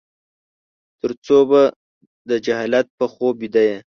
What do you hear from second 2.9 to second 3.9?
په خوب ويده يې؟